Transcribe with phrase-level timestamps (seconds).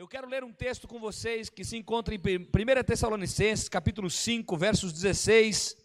[0.00, 4.56] Eu quero ler um texto com vocês que se encontra em 1 Tessalonicenses, capítulo 5,
[4.56, 5.76] versos 16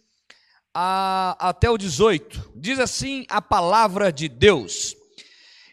[0.74, 2.54] a, até o 18.
[2.56, 4.96] Diz assim a palavra de Deus: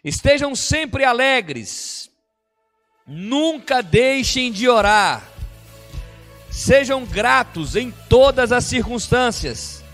[0.02, 2.10] Estejam sempre alegres,
[3.06, 5.22] nunca deixem de orar,
[6.50, 9.84] sejam gratos em todas as circunstâncias,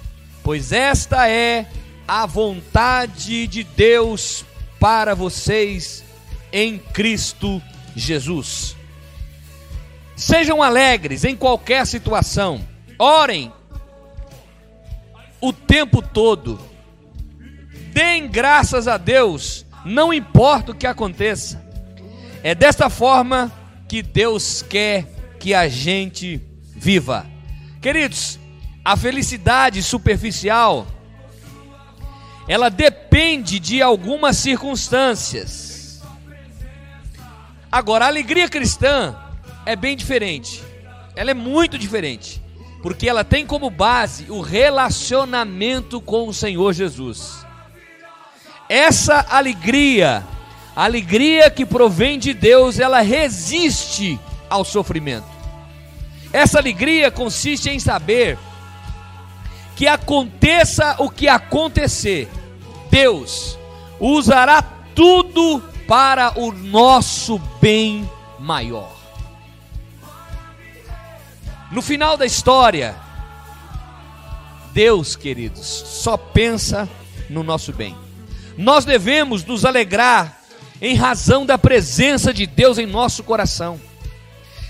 [0.43, 1.71] pois esta é
[2.07, 4.43] a vontade de Deus
[4.81, 6.03] para vocês
[6.51, 7.78] em Cristo Jesus.
[7.99, 8.77] Jesus.
[10.17, 12.61] Sejam alegres em qualquer situação,
[12.99, 13.53] orem
[15.41, 16.59] o tempo todo,
[17.93, 21.65] deem graças a Deus, não importa o que aconteça.
[22.43, 23.53] É desta forma
[23.89, 25.07] que Deus quer
[25.39, 26.41] que a gente
[26.75, 27.27] viva.
[27.81, 28.39] Queridos,
[28.85, 30.87] a felicidade superficial
[32.49, 35.68] ela depende de algumas circunstâncias.
[37.71, 39.15] Agora, a alegria cristã
[39.67, 40.63] é bem diferente.
[41.15, 42.43] Ela é muito diferente.
[42.83, 47.45] Porque ela tem como base o relacionamento com o Senhor Jesus.
[48.69, 50.25] Essa alegria,
[50.77, 55.27] a alegria que provém de Deus, ela resiste ao sofrimento.
[56.33, 58.39] Essa alegria consiste em saber
[59.75, 62.29] que aconteça o que acontecer,
[62.91, 63.59] Deus
[64.01, 64.63] usará
[64.95, 68.09] tudo para o nosso bem
[68.39, 68.95] maior.
[71.73, 72.95] No final da história,
[74.75, 76.87] Deus, queridos, só pensa
[77.31, 77.97] no nosso bem.
[78.59, 80.39] Nós devemos nos alegrar
[80.79, 83.81] em razão da presença de Deus em nosso coração.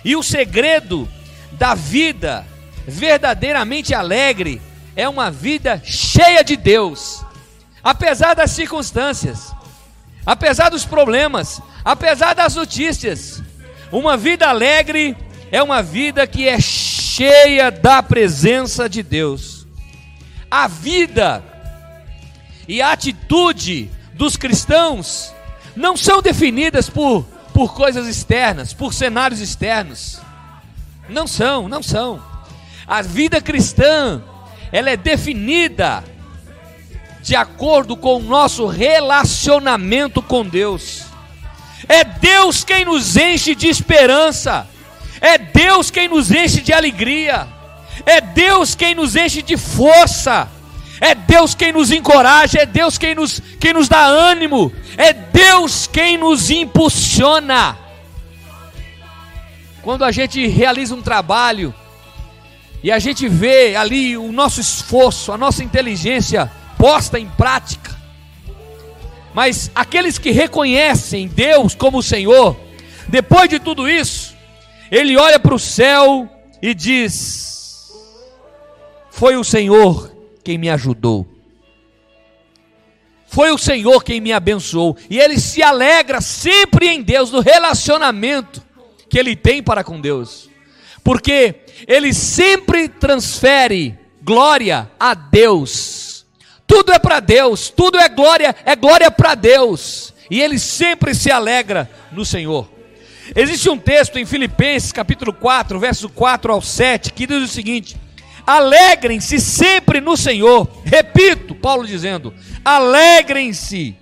[0.05, 1.08] E o segredo
[1.53, 2.47] da vida
[2.86, 4.62] verdadeiramente alegre
[4.94, 7.25] é uma vida cheia de Deus,
[7.82, 9.58] apesar das circunstâncias
[10.29, 13.43] apesar dos problemas, apesar das notícias.
[13.91, 15.17] Uma vida alegre
[15.51, 19.67] é uma vida que é cheia da presença de Deus.
[20.51, 21.43] A vida
[22.69, 25.33] e a atitude dos cristãos
[25.75, 27.25] não são definidas por,
[27.55, 30.21] por coisas externas, por cenários externos.
[31.09, 32.22] Não são, não são.
[32.87, 34.22] A vida cristã,
[34.71, 36.05] ela é definida
[37.23, 41.05] de acordo com o nosso relacionamento com Deus.
[41.89, 44.67] É Deus quem nos enche de esperança,
[45.21, 47.47] é Deus quem nos enche de alegria,
[48.05, 50.49] é Deus quem nos enche de força,
[51.01, 55.87] é Deus quem nos encoraja, é Deus quem nos, quem nos dá ânimo, é Deus
[55.87, 57.77] quem nos impulsiona.
[59.83, 61.75] Quando a gente realiza um trabalho
[62.83, 67.99] e a gente vê ali o nosso esforço, a nossa inteligência posta em prática.
[69.34, 72.56] Mas aqueles que reconhecem Deus como Senhor,
[73.09, 74.34] depois de tudo isso,
[74.91, 76.28] ele olha para o céu
[76.62, 77.93] e diz:
[79.11, 80.11] Foi o Senhor
[80.43, 81.27] quem me ajudou.
[83.27, 84.97] Foi o Senhor quem me abençoou.
[85.11, 88.62] E ele se alegra sempre em Deus, no relacionamento
[89.09, 90.49] que ele tem para com Deus.
[91.05, 91.56] Porque
[91.87, 96.07] ele sempre transfere glória a Deus
[96.69, 100.15] tudo é para Deus, tudo é glória, é glória para Deus.
[100.31, 102.71] E ele sempre se alegra no Senhor.
[103.34, 107.97] Existe um texto em Filipenses, capítulo 4, verso 4 ao 7, que diz o seguinte:
[108.47, 110.69] Alegrem-se sempre no Senhor.
[110.84, 113.97] Repito, Paulo dizendo: Alegrem-se.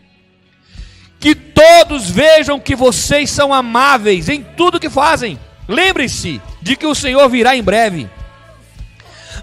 [1.21, 5.39] Que todos vejam que vocês são amáveis em tudo que fazem.
[5.69, 8.09] Lembrem-se de que o Senhor virá em breve.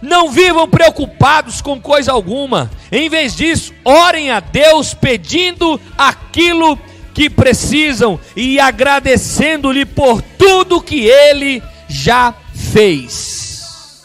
[0.04, 2.70] Não vivam preocupados com coisa alguma.
[2.92, 6.78] Em vez disso, orem a Deus pedindo aquilo
[7.14, 14.04] que precisam e agradecendo-lhe por tudo que ele já fez.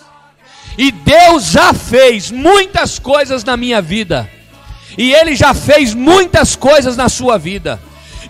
[0.79, 4.31] E Deus já fez muitas coisas na minha vida.
[4.97, 7.81] E ele já fez muitas coisas na sua vida.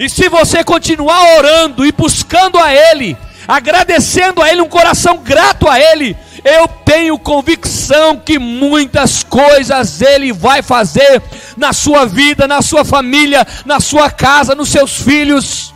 [0.00, 3.14] E se você continuar orando e buscando a ele,
[3.46, 6.16] agradecendo a ele, um coração grato a ele,
[6.48, 11.22] eu tenho convicção que muitas coisas Ele vai fazer
[11.56, 15.74] na sua vida, na sua família, na sua casa, nos seus filhos,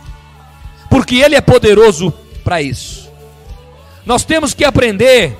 [0.89, 2.11] porque Ele é poderoso
[2.43, 3.11] para isso.
[4.05, 5.37] Nós temos que aprender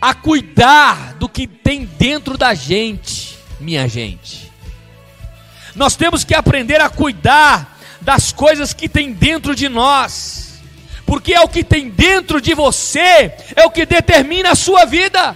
[0.00, 4.52] a cuidar do que tem dentro da gente, minha gente.
[5.74, 10.47] Nós temos que aprender a cuidar das coisas que tem dentro de nós
[11.08, 15.34] porque é o que tem dentro de você, é o que determina a sua vida,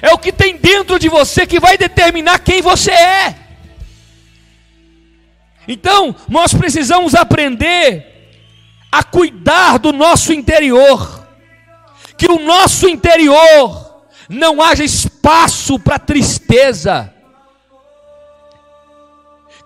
[0.00, 3.36] é o que tem dentro de você que vai determinar quem você é.
[5.68, 8.06] Então, nós precisamos aprender
[8.90, 11.28] a cuidar do nosso interior,
[12.16, 17.12] que o nosso interior não haja espaço para tristeza,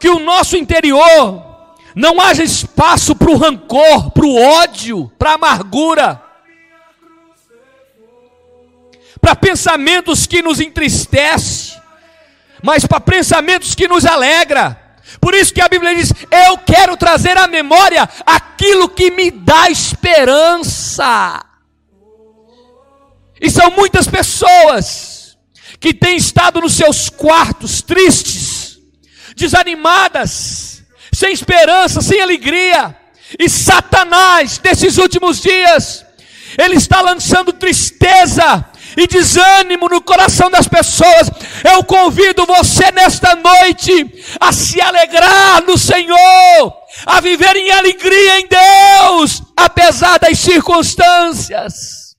[0.00, 1.53] que o nosso interior
[1.94, 6.22] não haja espaço para o rancor, para o ódio, para a amargura,
[9.20, 11.80] para pensamentos que nos entristecem,
[12.62, 14.80] mas para pensamentos que nos alegra.
[15.20, 19.70] Por isso que a Bíblia diz: Eu quero trazer à memória aquilo que me dá
[19.70, 21.44] esperança.
[23.40, 25.36] E são muitas pessoas
[25.78, 28.78] que têm estado nos seus quartos tristes,
[29.36, 30.73] desanimadas,
[31.14, 32.96] sem esperança, sem alegria.
[33.38, 36.04] E Satanás, nesses últimos dias,
[36.58, 38.64] ele está lançando tristeza
[38.96, 41.30] e desânimo no coração das pessoas.
[41.64, 43.92] Eu convido você nesta noite
[44.40, 46.74] a se alegrar no Senhor,
[47.06, 52.14] a viver em alegria em Deus, apesar das circunstâncias,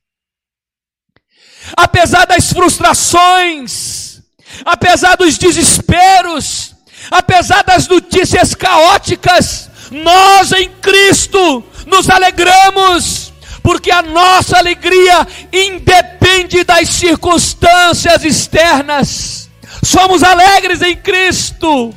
[1.77, 4.21] apesar das frustrações,
[4.65, 6.74] apesar dos desesperos
[7.11, 16.89] apesar das notícias caóticas, nós em Cristo nos alegramos, porque a nossa alegria independe das
[16.89, 19.49] circunstâncias externas.
[19.83, 21.93] Somos alegres em Cristo,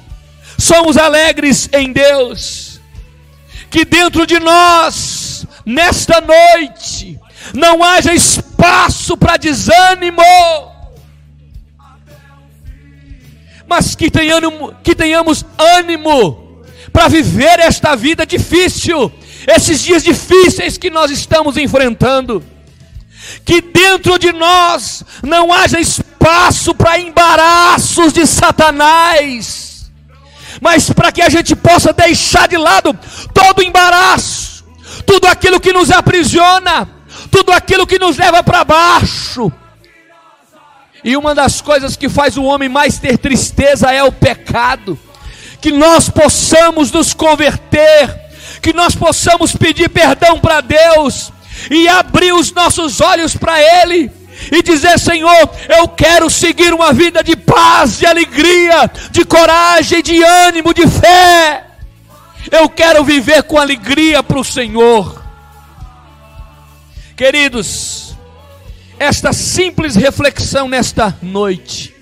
[0.58, 2.80] somos alegres em Deus.
[3.70, 7.18] Que dentro de nós, nesta noite,
[7.54, 10.22] não haja espaço para desânimo
[13.68, 19.12] mas que tenhamos, que tenhamos ânimo para viver esta vida difícil,
[19.46, 22.42] esses dias difíceis que nós estamos enfrentando.
[23.44, 29.90] Que dentro de nós não haja espaço para embaraços de Satanás,
[30.62, 32.98] mas para que a gente possa deixar de lado
[33.34, 34.64] todo embaraço,
[35.04, 36.88] tudo aquilo que nos aprisiona,
[37.30, 39.52] tudo aquilo que nos leva para baixo
[41.04, 44.98] e uma das coisas que faz o homem mais ter tristeza é o pecado.
[45.60, 48.14] Que nós possamos nos converter,
[48.62, 51.32] que nós possamos pedir perdão para Deus
[51.70, 54.10] e abrir os nossos olhos para Ele
[54.52, 60.22] e dizer: Senhor, eu quero seguir uma vida de paz, de alegria, de coragem, de
[60.22, 61.64] ânimo, de fé.
[62.50, 65.24] Eu quero viver com alegria para o Senhor.
[67.16, 68.07] Queridos,
[68.98, 71.94] esta simples reflexão nesta noite,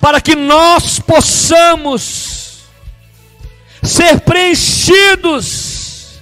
[0.00, 2.60] para que nós possamos
[3.82, 6.20] ser preenchidos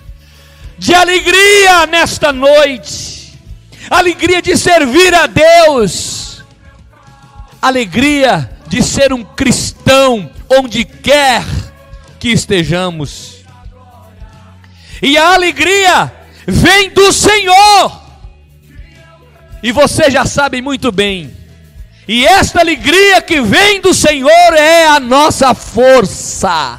[0.79, 3.39] de alegria nesta noite,
[3.91, 6.43] alegria de servir a Deus,
[7.61, 11.45] alegria de ser um cristão onde quer
[12.19, 13.45] que estejamos.
[15.03, 16.13] E a alegria
[16.47, 18.08] vem do Senhor
[19.63, 21.37] e você já sabe muito bem.
[22.07, 26.79] E esta alegria que vem do Senhor é a nossa força.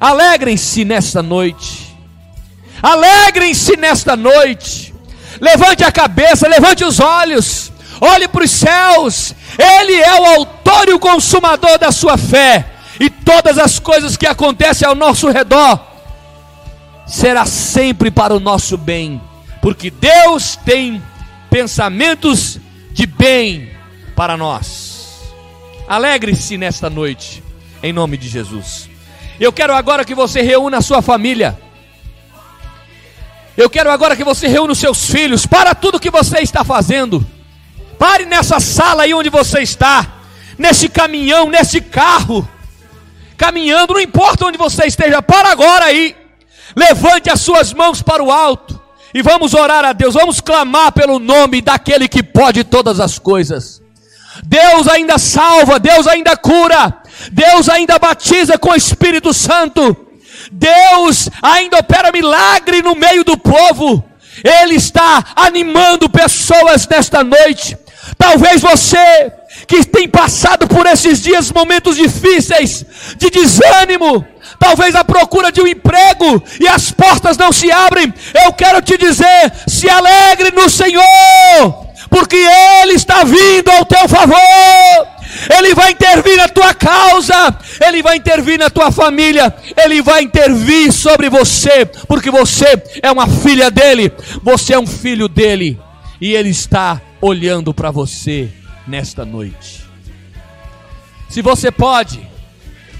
[0.00, 1.94] Alegrem-se nesta noite.
[2.82, 4.94] Alegrem-se nesta noite.
[5.40, 7.70] Levante a cabeça, levante os olhos.
[8.00, 9.34] Olhe para os céus.
[9.58, 12.66] Ele é o autor e o consumador da sua fé.
[12.98, 15.78] E todas as coisas que acontecem ao nosso redor
[17.06, 19.20] será sempre para o nosso bem
[19.62, 21.00] porque Deus tem
[21.48, 22.58] pensamentos
[22.90, 23.70] de bem
[24.16, 25.22] para nós.
[25.86, 27.44] Alegre-se nesta noite,
[27.80, 28.90] em nome de Jesus.
[29.38, 31.56] Eu quero agora que você reúna a sua família.
[33.56, 35.46] Eu quero agora que você reúna os seus filhos.
[35.46, 37.24] Para tudo que você está fazendo.
[37.96, 40.12] Pare nessa sala aí onde você está.
[40.58, 42.48] Nesse caminhão, nesse carro.
[43.36, 45.22] Caminhando, não importa onde você esteja.
[45.22, 46.16] Para agora aí.
[46.74, 48.71] Levante as suas mãos para o alto.
[49.14, 53.82] E vamos orar a Deus, vamos clamar pelo nome daquele que pode todas as coisas.
[54.42, 59.94] Deus ainda salva, Deus ainda cura, Deus ainda batiza com o Espírito Santo,
[60.50, 64.02] Deus ainda opera milagre no meio do povo,
[64.42, 67.76] Ele está animando pessoas nesta noite.
[68.16, 69.32] Talvez você
[69.66, 72.84] que tem passado por esses dias momentos difíceis,
[73.16, 74.26] de desânimo,
[74.62, 78.14] talvez à procura de um emprego e as portas não se abrem,
[78.44, 81.02] eu quero te dizer: se alegre no Senhor,
[82.08, 85.08] porque Ele está vindo ao teu favor.
[85.58, 90.92] Ele vai intervir na tua causa, Ele vai intervir na tua família, Ele vai intervir
[90.92, 95.80] sobre você, porque você é uma filha dele, você é um filho dele,
[96.20, 98.50] e Ele está olhando para você
[98.86, 99.82] nesta noite.
[101.30, 102.20] Se você pode,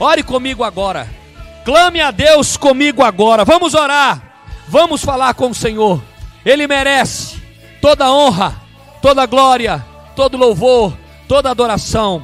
[0.01, 1.22] ore comigo agora.
[1.65, 3.45] Clame a Deus comigo agora.
[3.45, 4.21] Vamos orar.
[4.69, 6.03] Vamos falar com o Senhor.
[6.45, 7.41] Ele merece
[7.81, 8.61] toda honra,
[9.01, 9.85] toda glória,
[10.17, 10.97] todo louvor,
[11.29, 12.23] toda adoração.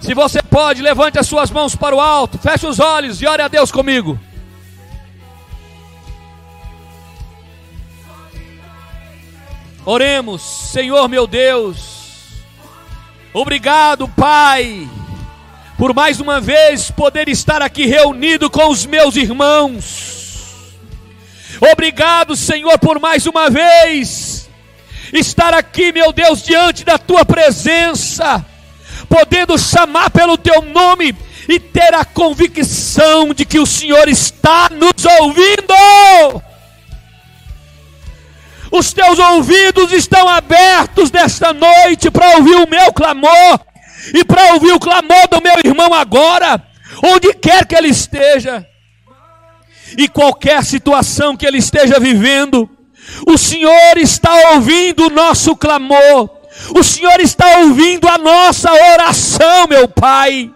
[0.00, 3.42] Se você pode, levante as suas mãos para o alto, feche os olhos e ore
[3.42, 4.18] a Deus comigo.
[9.84, 12.00] Oremos, Senhor meu Deus.
[13.32, 14.88] Obrigado, Pai,
[15.80, 20.76] por mais uma vez poder estar aqui reunido com os meus irmãos.
[21.72, 24.46] Obrigado, Senhor, por mais uma vez
[25.10, 28.44] estar aqui, meu Deus, diante da tua presença,
[29.08, 31.16] podendo chamar pelo teu nome
[31.48, 36.42] e ter a convicção de que o Senhor está nos ouvindo.
[38.70, 43.69] Os teus ouvidos estão abertos nesta noite para ouvir o meu clamor
[44.14, 46.62] e para ouvir o clamor do meu irmão agora,
[47.02, 48.66] onde quer que ele esteja
[49.96, 52.68] e qualquer situação que ele esteja vivendo,
[53.26, 56.30] o Senhor está ouvindo o nosso clamor,
[56.74, 60.50] o Senhor está ouvindo a nossa oração, meu Pai.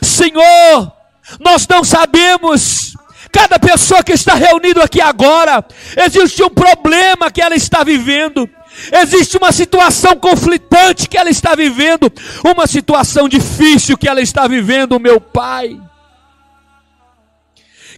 [0.00, 0.92] Senhor,
[1.38, 2.94] nós não sabemos,
[3.30, 5.64] cada pessoa que está reunida aqui agora,
[5.96, 8.48] existe um problema que ela está vivendo,
[8.92, 12.12] existe uma situação conflitante que ela está vivendo,
[12.44, 15.78] uma situação difícil que ela está vivendo, meu Pai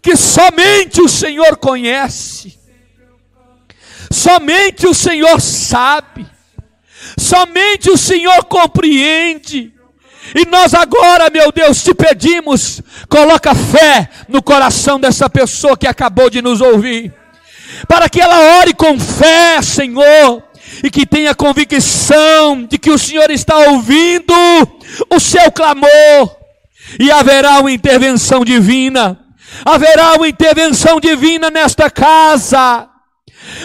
[0.05, 2.59] que somente o Senhor conhece,
[4.13, 6.27] somente o Senhor sabe,
[7.19, 9.73] somente o Senhor compreende.
[10.35, 16.29] E nós agora, meu Deus, te pedimos, coloca fé no coração dessa pessoa que acabou
[16.29, 17.11] de nos ouvir,
[17.89, 20.43] para que ela ore com fé, Senhor,
[20.83, 24.35] e que tenha convicção de que o Senhor está ouvindo
[25.11, 26.37] o seu clamor,
[26.99, 29.21] e haverá uma intervenção divina.
[29.65, 32.89] Haverá uma intervenção divina nesta casa,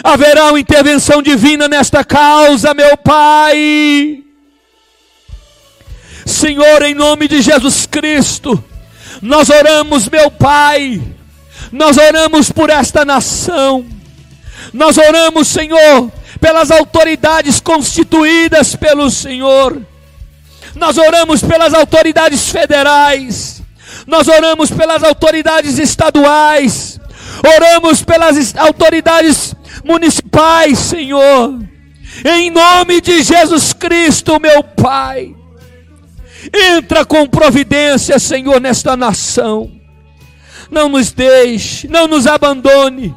[0.04, 4.22] haverá uma intervenção divina nesta causa, meu Pai.
[6.24, 8.62] Senhor, em nome de Jesus Cristo,
[9.20, 11.02] nós oramos, meu Pai,
[11.72, 13.84] nós oramos por esta nação,
[14.72, 19.80] nós oramos, Senhor, pelas autoridades constituídas pelo Senhor,
[20.74, 23.62] nós oramos pelas autoridades federais,
[24.06, 26.98] nós oramos pelas autoridades estaduais,
[27.56, 29.54] oramos pelas autoridades
[29.84, 31.58] municipais, Senhor,
[32.24, 35.34] em nome de Jesus Cristo, meu Pai.
[36.72, 39.70] Entra com providência, Senhor, nesta nação.
[40.70, 43.14] Não nos deixe, não nos abandone.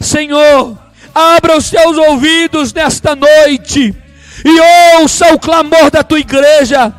[0.00, 0.78] Senhor,
[1.14, 3.94] abra os teus ouvidos nesta noite
[4.44, 6.92] e ouça o clamor da tua igreja,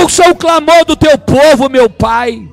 [0.00, 2.48] ouça o clamor do teu povo, meu Pai.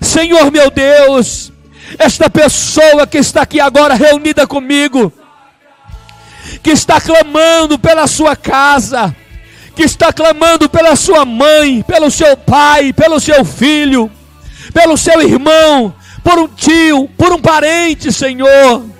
[0.00, 1.52] Senhor meu Deus,
[1.98, 5.12] esta pessoa que está aqui agora reunida comigo,
[6.62, 9.14] que está clamando pela sua casa,
[9.74, 14.10] que está clamando pela sua mãe, pelo seu pai, pelo seu filho,
[14.72, 18.91] pelo seu irmão, por um tio, por um parente, Senhor.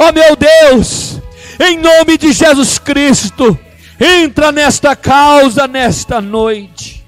[0.00, 1.20] Ó oh, meu Deus,
[1.60, 3.58] em nome de Jesus Cristo,
[4.00, 7.04] entra nesta causa nesta noite.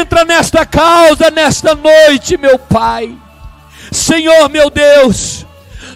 [0.00, 3.14] Entra nesta causa nesta noite, meu Pai.
[3.90, 5.44] Senhor, meu Deus,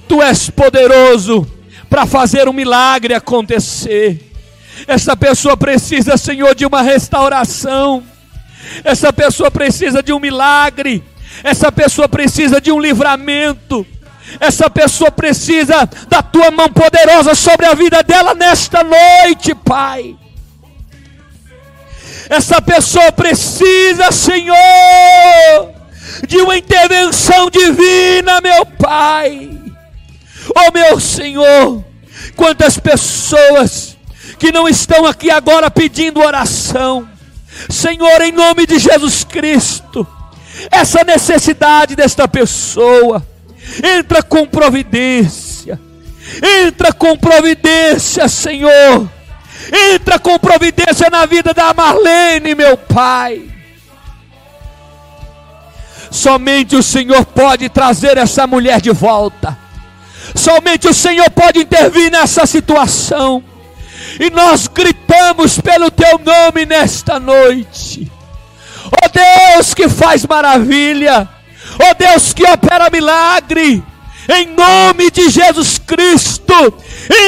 [0.07, 1.51] tu és poderoso
[1.89, 4.21] para fazer um milagre acontecer.
[4.87, 8.05] Essa pessoa precisa, Senhor, de uma restauração.
[8.85, 11.03] Essa pessoa precisa de um milagre.
[11.43, 13.87] Essa pessoa precisa de um livramento.
[14.41, 20.17] Essa pessoa precisa da tua mão poderosa sobre a vida dela nesta noite, Pai.
[22.29, 24.57] Essa pessoa precisa, Senhor,
[26.27, 29.51] de uma intervenção divina, meu Pai.
[30.55, 31.85] Oh, meu Senhor,
[32.35, 33.97] quantas pessoas
[34.39, 37.09] que não estão aqui agora pedindo oração.
[37.71, 40.07] Senhor, em nome de Jesus Cristo,
[40.71, 43.27] essa necessidade desta pessoa,
[43.83, 45.79] entra com providência,
[46.65, 49.09] entra com providência, Senhor
[49.95, 53.43] Entra com providência na vida da Marlene, meu Pai.
[56.11, 59.59] Somente o Senhor pode trazer essa mulher de volta.
[60.35, 63.43] Somente o Senhor pode intervir nessa situação.
[64.21, 68.11] E nós gritamos pelo teu nome nesta noite.
[68.85, 71.29] Oh Deus que faz maravilha.
[71.79, 73.83] Oh Deus que opera milagre
[74.29, 76.53] em nome de Jesus Cristo,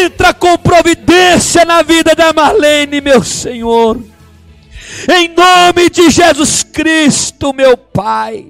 [0.02, 4.02] entra com providência na vida da Marlene, meu Senhor.
[5.08, 8.46] Em nome de Jesus Cristo, meu Pai.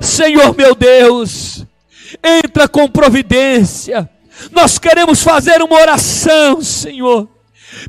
[0.00, 1.64] Senhor meu Deus,
[2.22, 4.08] entra com providência
[4.50, 7.28] Nós queremos fazer uma oração, Senhor,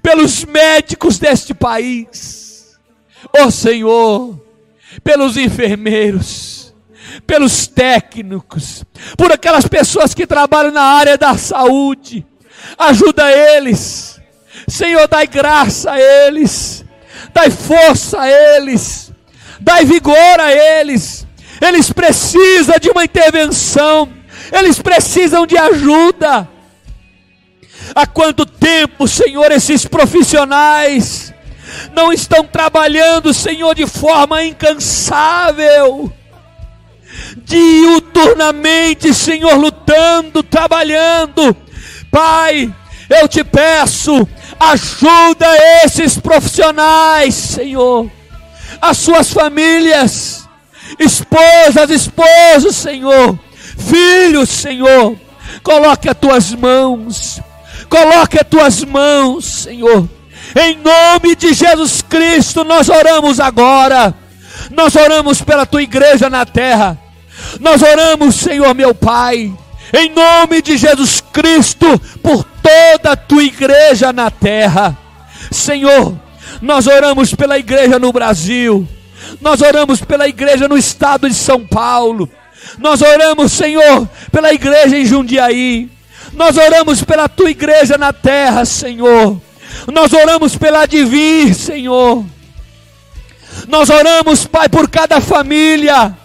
[0.02, 2.78] pelos médicos deste país.
[3.36, 4.40] Ó oh, Senhor,
[5.04, 6.55] pelos enfermeiros,
[7.26, 8.84] pelos técnicos,
[9.18, 12.26] por aquelas pessoas que trabalham na área da saúde.
[12.78, 14.20] Ajuda eles.
[14.68, 16.84] Senhor, dai graça a eles.
[17.34, 19.12] Dai força a eles.
[19.60, 21.26] Dai vigor a eles.
[21.62, 24.12] Eles precisam de uma intervenção.
[24.52, 26.48] Eles precisam de ajuda.
[27.94, 31.34] Há quanto tempo, Senhor, esses profissionais
[31.94, 36.12] não estão trabalhando, Senhor, de forma incansável,
[37.46, 41.56] diuturnamente, Senhor, lutando, trabalhando.
[42.12, 42.74] Pai,
[43.10, 44.28] eu te peço,
[44.60, 45.48] ajuda
[45.84, 48.10] esses profissionais, Senhor,
[48.82, 50.48] as suas famílias,
[51.00, 53.38] esposas, esposos, Senhor,
[53.78, 55.16] filhos, Senhor,
[55.62, 57.40] coloque as tuas mãos,
[57.90, 60.10] coloque as tuas mãos, Senhor,
[60.56, 64.14] em nome de Jesus Cristo, nós oramos agora.
[64.72, 66.98] Nós oramos pela tua igreja na terra.
[67.60, 69.54] Nós oramos, Senhor meu Pai,
[69.94, 74.98] em nome de Jesus Cristo, por toda a tua igreja na terra.
[75.52, 76.18] Senhor,
[76.62, 78.88] nós oramos pela igreja no Brasil.
[79.42, 82.30] Nós oramos pela igreja no estado de São Paulo.
[82.78, 85.90] Nós oramos, Senhor, pela igreja em Jundiaí.
[86.34, 89.40] Nós oramos pela tua igreja na terra, Senhor.
[89.92, 92.26] Nós oramos pela Divir, Senhor.
[93.68, 96.16] Nós oramos, Pai, por cada família.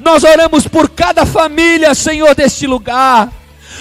[0.00, 3.32] Nós oramos por cada família, Senhor, deste lugar.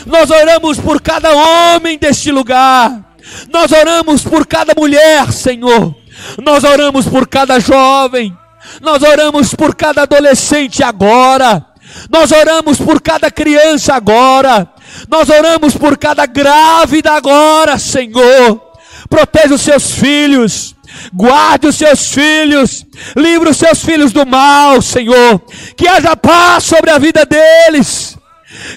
[0.05, 3.15] Nós oramos por cada homem deste lugar.
[3.51, 5.95] Nós oramos por cada mulher, Senhor.
[6.43, 8.35] Nós oramos por cada jovem.
[8.81, 11.65] Nós oramos por cada adolescente agora.
[12.09, 14.67] Nós oramos por cada criança agora.
[15.09, 18.73] Nós oramos por cada grávida agora, Senhor
[19.13, 20.75] proteja os seus filhos,
[21.13, 25.39] guarde os seus filhos, livre os seus filhos do mal, Senhor,
[25.75, 28.17] que haja paz sobre a vida deles,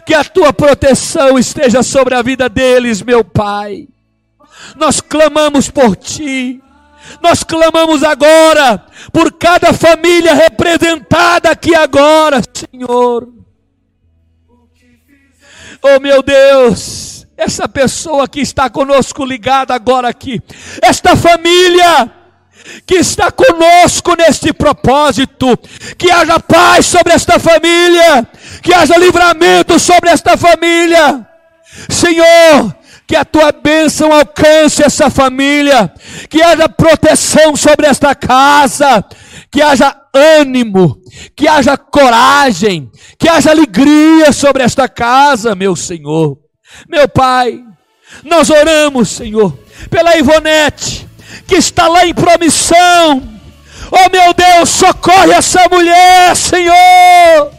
[0.04, 3.88] que a tua proteção esteja sobre a vida deles, meu Pai.
[4.76, 6.60] Nós clamamos por ti,
[7.22, 13.28] nós clamamos agora por cada família representada aqui agora, Senhor.
[15.82, 20.40] Oh meu Deus, essa pessoa que está conosco ligada agora aqui,
[20.82, 22.12] esta família
[22.86, 25.56] que está conosco neste propósito,
[25.96, 28.26] que haja paz sobre esta família,
[28.62, 31.26] que haja livramento sobre esta família.
[31.88, 32.74] Senhor,
[33.06, 35.92] que a tua bênção alcance essa família,
[36.28, 39.04] que haja proteção sobre esta casa,
[39.50, 41.00] que haja ânimo,
[41.36, 46.45] que haja coragem, que haja alegria sobre esta casa, meu Senhor.
[46.88, 47.64] Meu Pai,
[48.24, 49.56] nós oramos, Senhor,
[49.90, 51.06] pela Ivonete,
[51.46, 53.22] que está lá em promissão.
[53.90, 57.52] Oh meu Deus, socorre essa mulher, Senhor.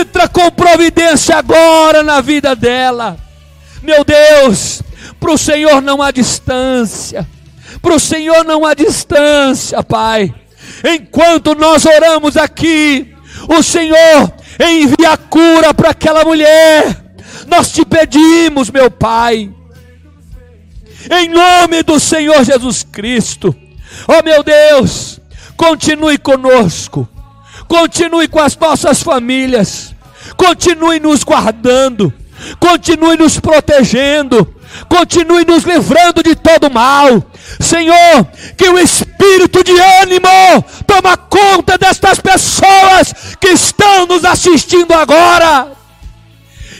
[0.00, 3.16] Entra com providência agora na vida dela.
[3.82, 4.82] Meu Deus,
[5.18, 7.26] para o Senhor não há distância.
[7.80, 10.34] Para o Senhor não há distância, Pai.
[10.84, 13.14] Enquanto nós oramos aqui,
[13.48, 17.05] o Senhor envia cura para aquela mulher
[17.46, 19.50] nós te pedimos, meu Pai,
[21.10, 23.54] em nome do Senhor Jesus Cristo,
[24.08, 25.20] oh, meu Deus,
[25.56, 27.08] continue conosco,
[27.68, 29.94] continue com as nossas famílias,
[30.36, 32.12] continue nos guardando,
[32.58, 34.54] continue nos protegendo,
[34.88, 37.24] continue nos livrando de todo mal.
[37.60, 40.28] Senhor, que o espírito de ânimo
[40.86, 45.75] toma conta destas pessoas que estão nos assistindo agora.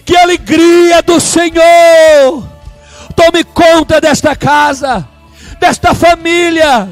[0.07, 2.49] Que a alegria do Senhor
[3.17, 5.07] tome conta desta casa,
[5.59, 6.89] desta família,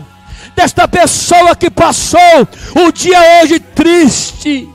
[0.56, 4.68] desta pessoa que passou o dia hoje triste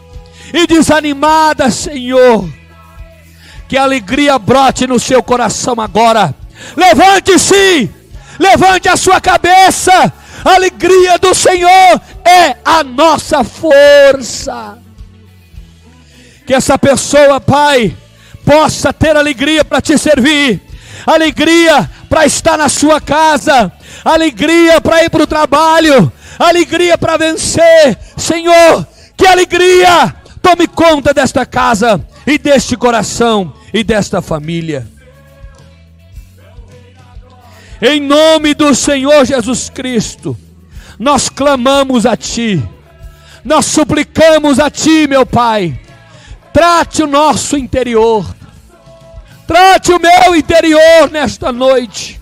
[0.54, 2.50] e desanimada, Senhor.
[3.68, 6.34] Que a alegria brote no seu coração agora.
[6.78, 7.90] Levante-se,
[8.40, 10.14] levante a sua cabeça.
[10.46, 14.78] A alegria do Senhor é a nossa força.
[16.48, 17.96] Que essa pessoa, Pai,
[18.50, 20.60] possa ter alegria para te servir,
[21.06, 23.72] alegria para estar na sua casa,
[24.04, 27.96] alegria para ir para o trabalho, alegria para vencer.
[28.18, 30.16] Senhor, que alegria!
[30.42, 34.88] Tome conta desta casa e deste coração e desta família.
[37.80, 40.36] Em nome do Senhor Jesus Cristo,
[40.98, 42.68] nós clamamos a Ti,
[43.46, 45.80] nós suplicamos a Ti, meu Pai,
[46.52, 48.39] trate o nosso interior,
[49.50, 52.22] Trate o meu interior nesta noite.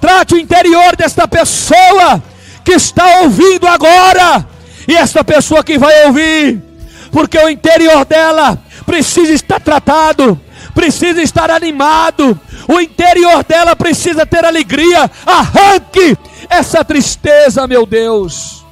[0.00, 2.22] Trate o interior desta pessoa
[2.64, 4.48] que está ouvindo agora.
[4.88, 6.62] E esta pessoa que vai ouvir.
[7.10, 10.40] Porque o interior dela precisa estar tratado,
[10.74, 12.40] precisa estar animado.
[12.66, 15.10] O interior dela precisa ter alegria.
[15.26, 16.16] Arranque
[16.48, 18.64] essa tristeza, meu Deus.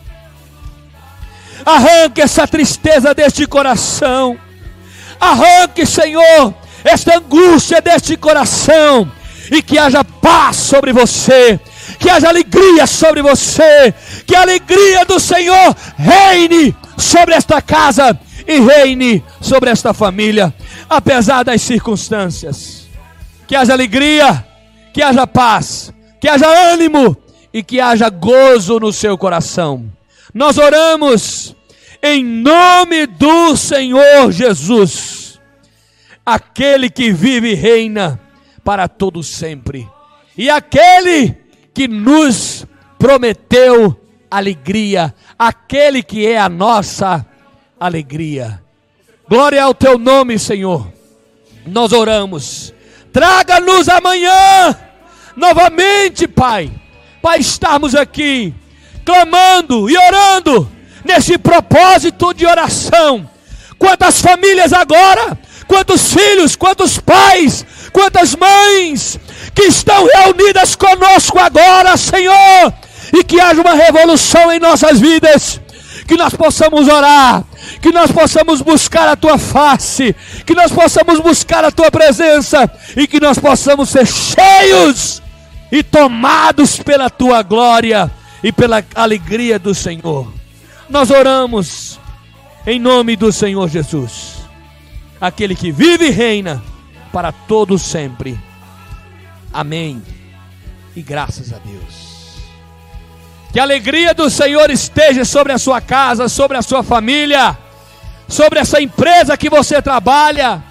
[1.66, 4.38] Arranque essa tristeza deste coração.
[5.20, 9.10] Arranque, Senhor, esta angústia deste coração.
[9.50, 11.58] E que haja paz sobre você.
[11.98, 13.92] Que haja alegria sobre você.
[14.26, 20.52] Que a alegria do Senhor reine sobre esta casa e reine sobre esta família,
[20.88, 22.88] apesar das circunstâncias.
[23.46, 24.46] Que haja alegria,
[24.92, 27.16] que haja paz, que haja ânimo
[27.52, 29.84] e que haja gozo no seu coração.
[30.32, 31.54] Nós oramos
[32.02, 35.19] em nome do Senhor Jesus,
[36.24, 38.20] aquele que vive e reina
[38.64, 39.88] para todo sempre,
[40.36, 41.36] e aquele
[41.72, 42.66] que nos
[42.98, 43.98] prometeu
[44.30, 47.26] alegria, aquele que é a nossa
[47.78, 48.62] alegria.
[49.28, 50.92] Glória ao teu nome, Senhor.
[51.66, 52.74] Nós oramos.
[53.12, 54.76] Traga-nos amanhã
[55.36, 56.70] novamente, Pai,
[57.22, 58.54] para estarmos aqui
[59.04, 60.70] clamando e orando
[61.04, 63.28] nesse propósito de oração.
[63.78, 65.38] Quantas famílias agora,
[65.70, 69.20] quantos filhos, quantos pais, quantas mães
[69.54, 72.74] que estão reunidas conosco agora, Senhor,
[73.16, 75.60] e que haja uma revolução em nossas vidas,
[76.08, 77.44] que nós possamos orar,
[77.80, 83.06] que nós possamos buscar a tua face, que nós possamos buscar a tua presença e
[83.06, 85.22] que nós possamos ser cheios
[85.70, 88.10] e tomados pela tua glória
[88.42, 90.32] e pela alegria do Senhor.
[90.88, 92.00] Nós oramos
[92.66, 94.39] em nome do Senhor Jesus,
[95.20, 96.62] aquele que vive e reina
[97.12, 98.38] para todos sempre.
[99.52, 100.02] Amém.
[100.94, 102.10] E graças a Deus.
[103.52, 107.58] Que a alegria do Senhor esteja sobre a sua casa, sobre a sua família
[108.30, 110.62] sobre essa empresa que você trabalha,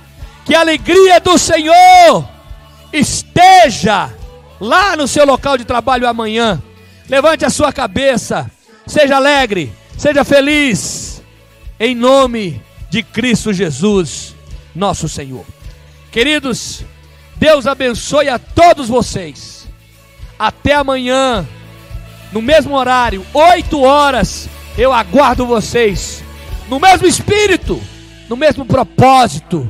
[0.45, 2.27] que a alegria do Senhor
[2.91, 4.09] esteja
[4.59, 6.61] lá no seu local de trabalho amanhã.
[7.07, 8.49] Levante a sua cabeça,
[8.87, 11.21] seja alegre, seja feliz,
[11.79, 14.35] em nome de Cristo Jesus,
[14.79, 15.45] nosso Senhor.
[16.09, 16.83] Queridos,
[17.35, 19.67] Deus abençoe a todos vocês.
[20.39, 21.45] Até amanhã,
[22.31, 26.23] no mesmo horário, 8 horas, eu aguardo vocês
[26.69, 27.81] no mesmo espírito,
[28.29, 29.69] no mesmo propósito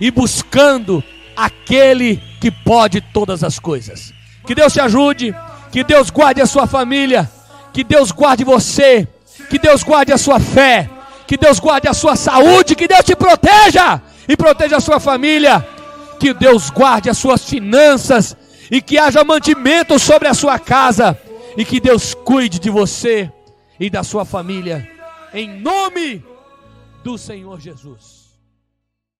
[0.00, 1.02] e buscando
[1.36, 4.12] aquele que pode todas as coisas.
[4.44, 5.34] Que Deus te ajude,
[5.70, 7.30] que Deus guarde a sua família,
[7.72, 9.06] que Deus guarde você,
[9.48, 10.90] que Deus guarde a sua fé,
[11.28, 15.66] que Deus guarde a sua saúde, que Deus te proteja e proteja a sua família,
[16.20, 18.36] que Deus guarde as suas finanças
[18.70, 21.18] e que haja mantimento sobre a sua casa
[21.56, 23.32] e que Deus cuide de você
[23.80, 24.88] e da sua família.
[25.32, 26.22] Em nome
[27.02, 28.17] do Senhor Jesus.